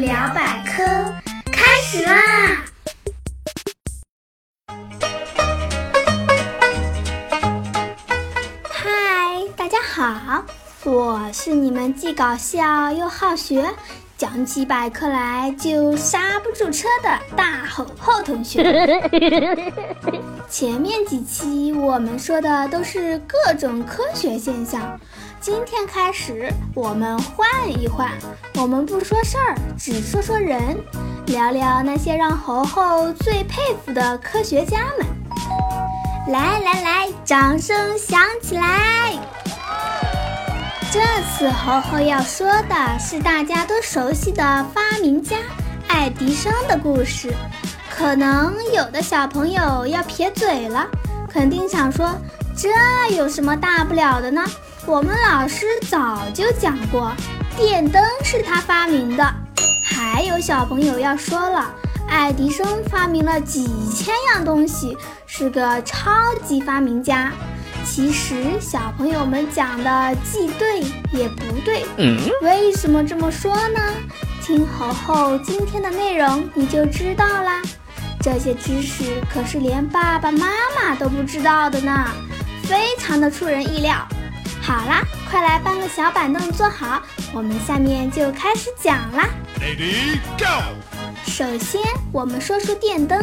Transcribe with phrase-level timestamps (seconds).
[0.00, 0.82] 聊百科
[1.52, 2.64] 开始啦！
[8.70, 8.88] 嗨，
[9.54, 10.42] 大家好，
[10.84, 13.62] 我是你们既搞笑又好学，
[14.16, 18.62] 讲起百科来就刹不住车的大吼吼同学。
[20.48, 24.98] 前面几期我们说的都是各种科学现象。
[25.40, 28.10] 今天开始，我们换一换，
[28.56, 30.78] 我们不说事儿，只说说人，
[31.28, 35.06] 聊聊那些让猴猴最佩服的科学家们。
[36.28, 39.14] 来来来，掌声响起来！
[40.92, 41.00] 这
[41.32, 44.42] 次猴猴要说的是大家都熟悉的
[44.74, 45.36] 发明家
[45.88, 47.32] 爱迪生的故事。
[47.88, 50.86] 可能有的小朋友要撇嘴了，
[51.30, 52.14] 肯定想说，
[52.54, 52.68] 这
[53.16, 54.44] 有什么大不了的呢？
[54.86, 57.12] 我们老师早就讲过，
[57.56, 59.24] 电灯是他发明的。
[59.84, 61.72] 还有小朋友要说了，
[62.08, 64.96] 爱迪生发明了几千样东西，
[65.26, 66.10] 是个超
[66.44, 67.30] 级发明家。
[67.84, 70.80] 其实小朋友们讲的既对
[71.12, 71.84] 也不对，
[72.42, 73.80] 为什么这么说呢？
[74.42, 77.62] 听猴猴今天的内容你就知道啦。
[78.22, 82.08] 这些知识可是连爸爸妈妈都不知道的呢，
[82.64, 84.06] 非常的出人意料。
[84.62, 87.02] 好啦，快来搬个小板凳坐好，
[87.32, 89.28] 我们下面就开始讲啦。
[89.58, 90.44] Ready go！
[91.26, 91.80] 首先，
[92.12, 93.20] 我们说说电灯。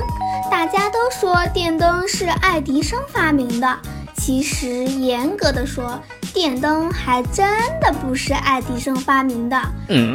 [0.50, 3.80] 大家都说电灯是爱迪生发明的，
[4.16, 6.02] 其实严格的说，
[6.34, 7.46] 电灯还真
[7.82, 9.62] 的不是爱迪生发明的。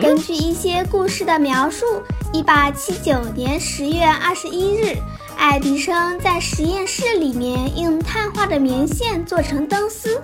[0.00, 1.84] 根据一些故事的描述，
[2.32, 4.96] 一八七九年十月二十一日，
[5.36, 10.20] 爱迪生在实验室里面用碳化的棉线做成灯丝。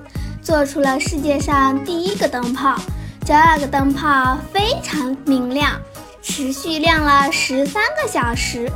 [0.48, 2.74] 做出了世界上第一个灯泡，
[3.22, 5.78] 这个灯泡非常明亮，
[6.22, 8.66] 持续亮了十三个小时。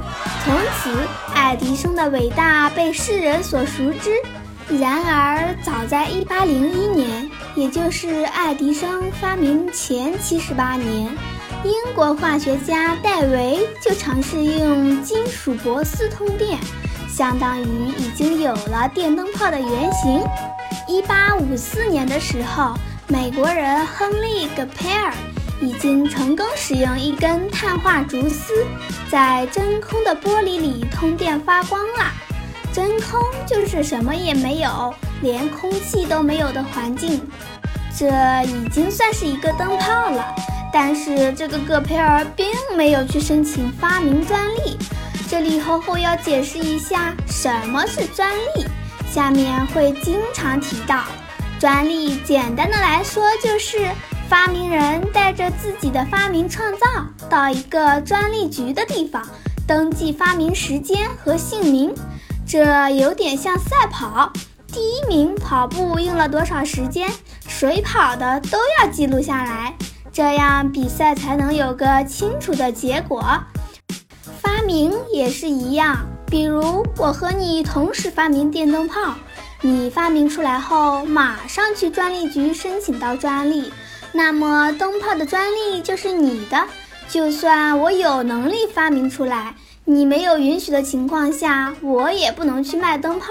[0.44, 0.94] 从此，
[1.34, 4.10] 爱迪生的伟大被世人所熟知。
[4.78, 11.08] 然而，早在一八零一年，也就是爱迪生发明前七十八年，
[11.64, 16.58] 英国化学家戴维就尝试用金属铂丝通电，
[17.08, 17.64] 相当于
[17.96, 20.22] 已经有了电灯泡的原型。
[20.92, 22.74] 一八五四年的时候，
[23.08, 25.10] 美国人亨利·戈培尔
[25.58, 28.52] 已经成功使用一根碳化竹丝，
[29.10, 32.12] 在真空的玻璃里通电发光了。
[32.74, 37.22] 真空就是什么也没有，连空气都没有的环境，
[37.98, 38.06] 这
[38.44, 40.34] 已经算是一个灯泡了。
[40.74, 44.76] 但是这个戈培尔并没有去申请发明专利。
[45.26, 48.66] 这里后后要解释一下什么是专利。
[49.12, 51.04] 下面会经常提到
[51.60, 53.90] 专利，简单的来说就是
[54.26, 56.86] 发明人带着自己的发明创造
[57.28, 59.22] 到一个专利局的地方，
[59.66, 61.94] 登记发明时间和姓名。
[62.46, 64.32] 这有点像赛跑，
[64.68, 67.10] 第一名跑步用了多少时间，
[67.46, 69.74] 谁跑的都要记录下来，
[70.10, 73.22] 这样比赛才能有个清楚的结果。
[74.40, 75.98] 发明也是一样。
[76.32, 79.14] 比如我和你同时发明电灯泡，
[79.60, 83.70] 你发明出来后马上去专利局申请到专利，
[84.12, 86.64] 那么灯泡的专利就是你的。
[87.06, 89.54] 就算我有能力发明出来，
[89.84, 93.26] 你没有允许的情况下，我也不能去卖灯泡。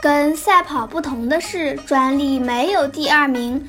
[0.00, 3.68] 跟赛跑不同的是，专利没有第二名。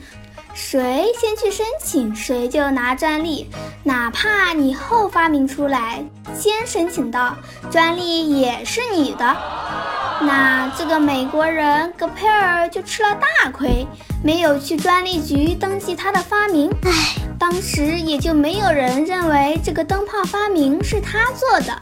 [0.56, 3.46] 谁先去申请，谁就拿专利，
[3.84, 6.02] 哪怕你后发明出来，
[6.34, 7.36] 先申请到
[7.70, 9.38] 专利也是你的。
[10.22, 13.86] 那这个美国人戈培尔就吃了大亏，
[14.24, 16.72] 没有去专利局登记他的发明。
[16.84, 21.78] 唉，当时也就没有人认为这个灯泡发明是他做的。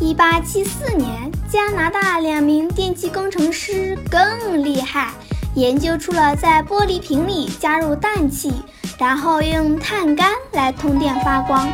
[0.00, 5.12] 一八七四年，加拿大两名电气工程师更厉害。
[5.54, 8.52] 研究出了在玻璃瓶里加入氮气，
[8.98, 11.68] 然后用碳杆来通电发光。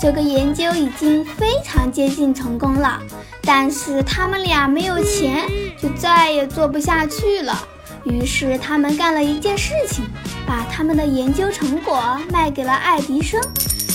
[0.00, 3.00] 这个研究已经非常接近成功了，
[3.42, 5.48] 但是他们俩没有钱，
[5.80, 7.56] 就再也做不下去了。
[8.04, 10.04] 于是他们干了一件事情，
[10.46, 13.40] 把他们的研究成果卖给了爱迪生。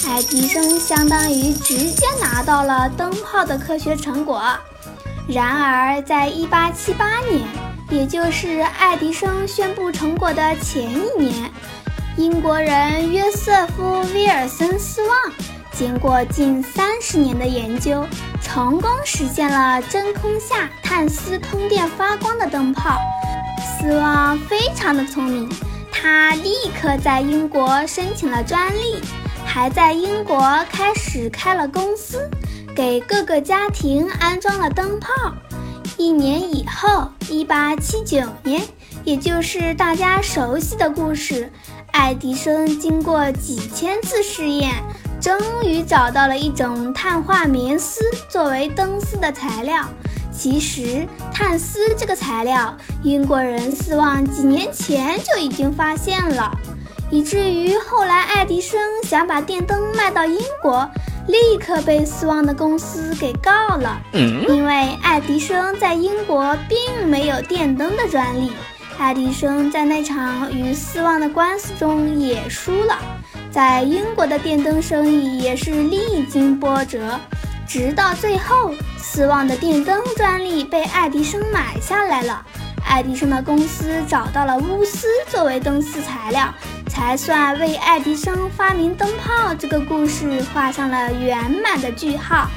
[0.07, 4.41] 爱迪生相当于直接拿到了灯泡的科学成果。
[5.27, 7.66] 然而，在一八七八年。
[7.89, 11.49] 也就是爱迪生宣布成果的前一年，
[12.17, 15.17] 英国人约瑟夫·威尔森斯旺
[15.71, 18.05] 经过近三十年的研究，
[18.41, 22.97] 成功实现了真空下碳丝通电发光的灯泡。
[23.79, 25.49] 斯旺非常的聪明，
[25.89, 29.01] 他立刻在英国申请了专利，
[29.45, 32.29] 还在英国开始开了公司，
[32.75, 35.13] 给各个家庭安装了灯泡。
[35.97, 38.61] 一年以后，一八七九年，
[39.03, 41.51] 也就是大家熟悉的故事，
[41.91, 44.75] 爱迪生经过几千次试验，
[45.19, 49.83] 终于找到了一种碳化棉丝作为灯丝的材料。
[50.31, 56.51] 其实，碳丝这个材料，英国人斯旺几年前就已经发现了，
[57.09, 60.87] 以至于后来爱迪生想把电灯卖到英国。
[61.27, 68.51] 立刻被斯旺的公司给告了，因为爱迪生在英国并没有电灯的专利。
[68.97, 72.97] 爱迪生在那场与斯旺的官司中也输了，
[73.51, 77.19] 在英国的电灯生意也是历经波折，
[77.67, 82.43] 直到最后，斯旺的电灯专利被爱迪生买下来了。
[82.89, 86.51] 爱迪生的公司找到了钨丝作为灯丝材料。
[86.97, 92.47] 才算为爱迪生发明灯泡这个故事画上了圆满的句号。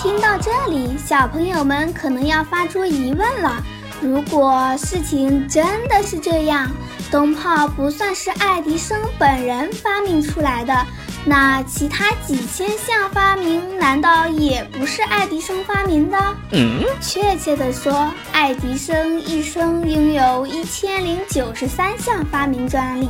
[0.00, 3.62] 听到这里，小朋友们可能要发出疑问了：
[4.00, 6.70] 如果事情真的是这样，
[7.10, 10.86] 灯泡不算是爱迪生本人发明出来的？
[11.28, 16.16] 那其他几千项发明难道也不是爱迪生发明的？
[16.52, 23.08] 嗯，确切的说，爱迪生一生拥有一千零九十三项发明专利，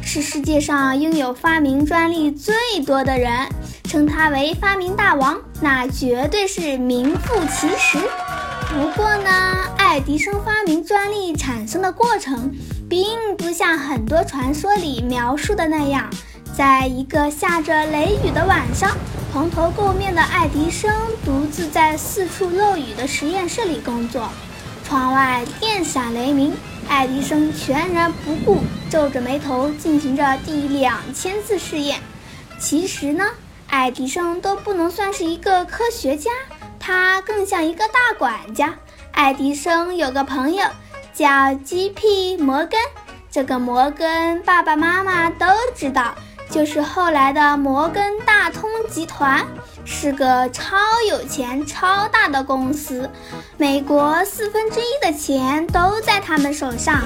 [0.00, 2.54] 是世界上拥有发明专利最
[2.86, 3.48] 多的人，
[3.84, 7.98] 称他为发明大王，那绝对是名副其实。
[8.68, 9.30] 不过呢，
[9.88, 12.52] 爱迪生发明专利产生的过程，
[12.90, 13.06] 并
[13.38, 16.10] 不像很多传说里描述的那样。
[16.56, 18.90] 在一个下着雷雨的晚上，
[19.32, 20.92] 蓬头垢面的爱迪生
[21.24, 24.28] 独自在四处漏雨的实验室里工作。
[24.84, 26.52] 窗外电闪雷鸣，
[26.88, 28.58] 爱迪生全然不顾，
[28.90, 32.00] 皱着眉头进行着第两千次试验。
[32.58, 33.24] 其实呢，
[33.68, 36.32] 爱迪生都不能算是一个科学家，
[36.80, 38.74] 他更像一个大管家。
[39.16, 40.62] 爱迪生有个朋友
[41.14, 42.36] 叫 G.P.
[42.36, 42.78] 摩根，
[43.30, 46.14] 这个摩根爸爸妈妈都知道。
[46.50, 49.44] 就是后来的摩根大通集团，
[49.86, 50.76] 是个超
[51.08, 53.10] 有钱、超大的公司，
[53.56, 57.02] 美国四分之一的钱都在他们手上。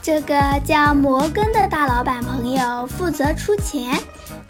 [0.00, 3.98] 这个叫摩根的大老板朋友负责出钱，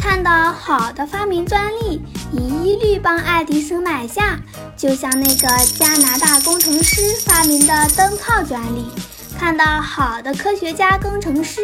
[0.09, 2.01] 看到好的发明专利，
[2.31, 4.39] 一律帮爱迪生买下。
[4.77, 8.87] 就像那个加拿大工程师发明的灯泡专利，
[9.37, 11.61] 看到好的科学家、工程师。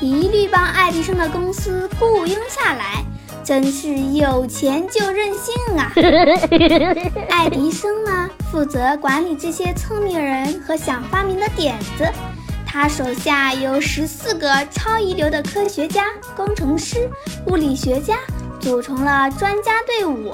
[0.00, 3.04] 一律帮爱迪生的公司雇佣下来，
[3.44, 5.92] 真是有钱就任性啊！
[7.28, 12.08] 爱迪生呢，负责管理这些聪明人和想发明的点子，
[12.72, 16.04] 他手下有十四个超一流的科学家、
[16.36, 17.10] 工程师、
[17.48, 18.14] 物理学家，
[18.60, 20.30] 组成了专家队伍，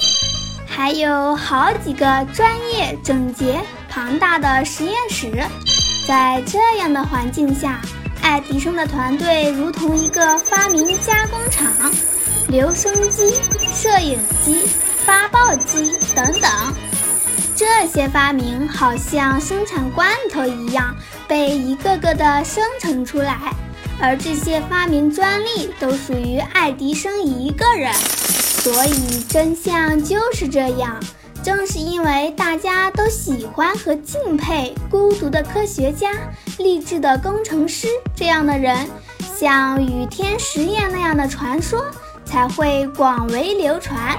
[0.67, 2.05] 还有好几个
[2.35, 5.33] 专业、整洁、庞大的实验室。
[6.07, 7.81] 在这样的环境下。
[8.21, 11.73] 爱迪生的团队如同一个发明加工厂，
[12.49, 13.35] 留声机、
[13.73, 14.67] 摄影机、
[15.05, 16.51] 发报机等等，
[17.55, 20.93] 这些发明好像生产罐头一样
[21.29, 23.53] 被一个个的生成出来，
[24.01, 31.03] 而这些发明专利都属于爱迪生一个人，所以真相就是这样。
[31.43, 36.11] 正是因为大家都喜欢和敬佩孤独的科学家、
[36.59, 37.87] 励志的工程师
[38.17, 38.77] 这样的人，
[39.39, 41.85] 像雨天实验那样的传说
[42.25, 44.17] 才会广为流传。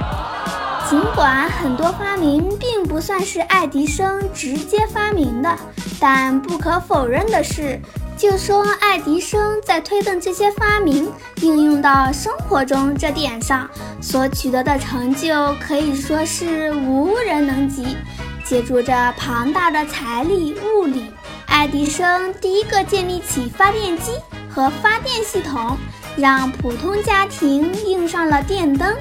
[0.89, 5.53] 尽管很多发明并不算是爱迪生直接发明的，
[5.99, 7.79] 但不可否认的是。
[8.15, 13.69] 就说爱迪生在推动这些发明应用到生活中这点上
[14.01, 17.97] 所取得的成就，可以说是无人能及。
[18.43, 21.11] 借助着庞大的财力物力，
[21.47, 24.13] 爱迪生第一个建立起发电机
[24.49, 25.77] 和发电系统，
[26.15, 28.95] 让普通家庭用上了电灯，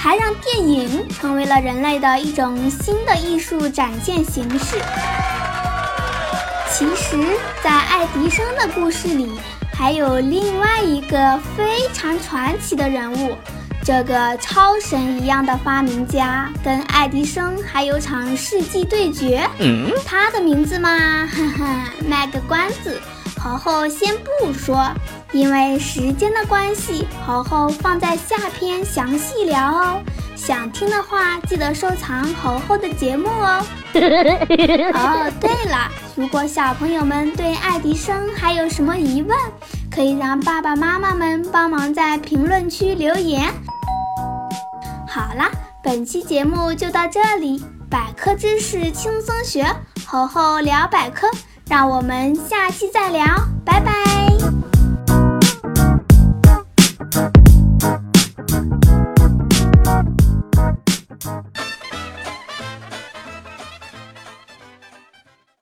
[0.00, 4.76] 还让电影成为了人类的一种新的艺术展现形式。
[6.72, 7.18] 其实，
[7.64, 9.28] 在爱迪生的故事里，
[9.74, 13.36] 还有另外一个非常传奇的人物。
[13.82, 19.44] 这个超神一样的发明家跟爱迪生还有场世纪对决。
[20.06, 23.00] 他的名字嘛，哈哈，卖个关子，
[23.36, 24.88] 猴猴先不说，
[25.32, 30.00] 因为时间的关系，猴猴放在下篇详细聊哦。
[30.34, 33.62] 想听的话，记得收藏猴猴的节目哦。
[33.92, 39.36] 哦，对了，如果小朋友们对爱迪生还有什么疑问，
[39.90, 43.52] 可以让爸爸妈妈们帮忙在评论区留言。
[45.08, 45.50] 好啦，
[45.82, 49.66] 本期节目就到这里，百科知识轻松学，
[50.06, 51.28] 猴猴聊百科，
[51.68, 53.24] 让我们下期再聊，
[53.64, 54.37] 拜拜。